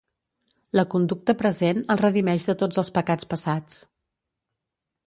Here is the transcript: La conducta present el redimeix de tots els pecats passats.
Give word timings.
La 0.79 0.85
conducta 0.93 1.35
present 1.43 1.83
el 1.97 2.01
redimeix 2.03 2.49
de 2.49 2.57
tots 2.63 2.83
els 2.85 2.91
pecats 2.99 3.31
passats. 3.35 3.79